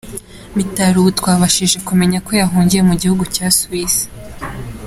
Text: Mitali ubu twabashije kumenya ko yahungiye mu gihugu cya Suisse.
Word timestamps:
Mitali 0.55 0.95
ubu 1.01 1.11
twabashije 1.19 1.77
kumenya 1.87 2.17
ko 2.25 2.31
yahungiye 2.41 2.81
mu 2.89 2.95
gihugu 3.01 3.23
cya 3.35 3.47
Suisse. 3.57 4.03